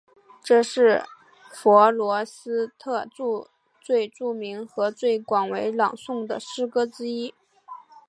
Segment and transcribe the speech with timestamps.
[0.43, 1.03] 这是
[1.51, 3.07] 弗罗斯特
[3.79, 7.35] 最著名和最广为诵读的诗歌之一。